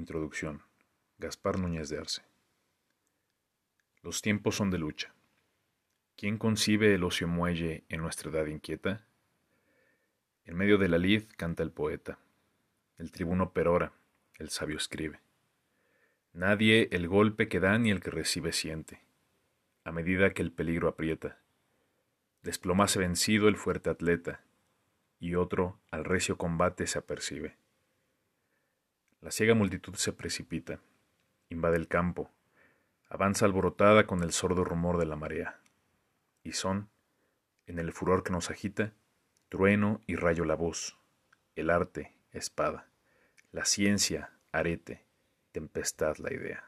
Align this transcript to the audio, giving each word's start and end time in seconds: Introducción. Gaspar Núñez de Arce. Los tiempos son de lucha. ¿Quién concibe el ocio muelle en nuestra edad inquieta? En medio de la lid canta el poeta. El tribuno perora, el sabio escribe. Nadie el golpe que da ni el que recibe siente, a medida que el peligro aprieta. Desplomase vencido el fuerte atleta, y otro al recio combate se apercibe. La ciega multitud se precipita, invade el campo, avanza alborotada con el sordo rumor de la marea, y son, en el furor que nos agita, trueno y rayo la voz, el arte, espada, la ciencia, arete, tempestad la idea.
Introducción. 0.00 0.62
Gaspar 1.18 1.58
Núñez 1.58 1.90
de 1.90 1.98
Arce. 1.98 2.22
Los 4.02 4.22
tiempos 4.22 4.56
son 4.56 4.70
de 4.70 4.78
lucha. 4.78 5.12
¿Quién 6.16 6.38
concibe 6.38 6.94
el 6.94 7.04
ocio 7.04 7.28
muelle 7.28 7.84
en 7.90 8.00
nuestra 8.00 8.30
edad 8.30 8.46
inquieta? 8.46 9.04
En 10.46 10.56
medio 10.56 10.78
de 10.78 10.88
la 10.88 10.96
lid 10.96 11.24
canta 11.36 11.62
el 11.62 11.70
poeta. 11.70 12.18
El 12.96 13.12
tribuno 13.12 13.52
perora, 13.52 13.92
el 14.38 14.48
sabio 14.48 14.78
escribe. 14.78 15.20
Nadie 16.32 16.88
el 16.92 17.06
golpe 17.06 17.48
que 17.48 17.60
da 17.60 17.76
ni 17.76 17.90
el 17.90 18.00
que 18.00 18.10
recibe 18.10 18.52
siente, 18.52 19.02
a 19.84 19.92
medida 19.92 20.32
que 20.32 20.40
el 20.40 20.50
peligro 20.50 20.88
aprieta. 20.88 21.36
Desplomase 22.42 22.98
vencido 22.98 23.48
el 23.48 23.58
fuerte 23.58 23.90
atleta, 23.90 24.40
y 25.18 25.34
otro 25.34 25.78
al 25.90 26.06
recio 26.06 26.38
combate 26.38 26.86
se 26.86 26.98
apercibe. 26.98 27.58
La 29.20 29.30
ciega 29.30 29.54
multitud 29.54 29.94
se 29.96 30.12
precipita, 30.14 30.80
invade 31.50 31.76
el 31.76 31.88
campo, 31.88 32.30
avanza 33.08 33.44
alborotada 33.44 34.06
con 34.06 34.22
el 34.22 34.32
sordo 34.32 34.64
rumor 34.64 34.98
de 34.98 35.04
la 35.04 35.16
marea, 35.16 35.60
y 36.42 36.52
son, 36.52 36.88
en 37.66 37.78
el 37.78 37.92
furor 37.92 38.22
que 38.22 38.32
nos 38.32 38.50
agita, 38.50 38.94
trueno 39.50 40.00
y 40.06 40.16
rayo 40.16 40.44
la 40.46 40.54
voz, 40.54 40.96
el 41.54 41.68
arte, 41.68 42.16
espada, 42.32 42.88
la 43.52 43.66
ciencia, 43.66 44.32
arete, 44.52 45.04
tempestad 45.52 46.16
la 46.16 46.32
idea. 46.32 46.64